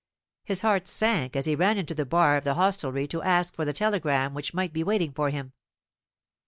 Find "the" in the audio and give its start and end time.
1.93-2.07, 2.43-2.55, 3.65-3.71